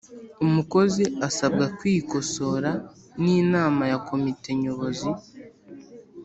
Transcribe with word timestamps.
Umukozi 0.45 1.03
asabwa 1.27 1.65
kwikosora 1.77 2.71
n’inama 3.23 3.83
ya 3.91 3.97
komite 4.07 4.49
nyobozi 4.61 5.09